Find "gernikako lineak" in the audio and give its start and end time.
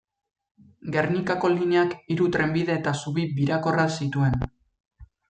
0.93-1.93